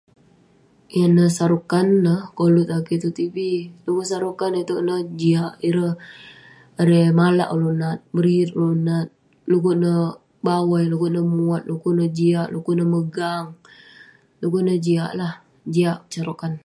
Ineh 1.03 1.29
Shah 1.35 1.49
Rukh 1.51 1.65
Khan 1.71 1.87
neh, 2.05 2.21
koluk 2.37 2.67
tan 2.69 2.81
kik 2.87 2.99
tong 3.01 3.15
tv,du'kuk 3.19 4.07
Shah 4.09 4.21
Rukh 4.23 4.37
Khan 4.39 4.53
itouk 4.61 4.81
ineh, 4.81 5.01
jiak..ireh, 5.19 5.93
erei..malak 6.81 7.51
ulouk 7.55 7.75
nat, 7.81 7.97
meriyet 8.13 8.49
ulouk 8.61 8.77
nat, 8.87 9.07
du'kuk 9.49 9.75
neh 9.81 9.99
bawai, 10.45 10.83
du'kuk 10.89 11.11
neh 11.13 11.25
muat 11.37 11.63
du'kuk 11.67 11.93
jiak 12.17 12.47
du'kuk 12.53 12.75
neh 12.77 12.89
megang 12.93 13.47
du'kuk 14.39 14.63
neh 14.65 14.79
jiak 14.85 15.11
lah..Jiak 15.19 15.97
Shah 16.11 16.25
Rukh 16.29 16.39
Khan 16.41 16.53